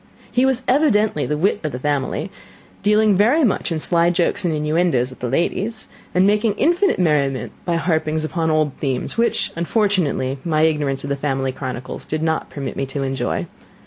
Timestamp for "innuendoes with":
4.51-5.19